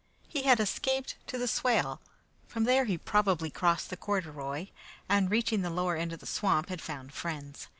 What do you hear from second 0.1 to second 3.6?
He had escaped to the swale; from there he probably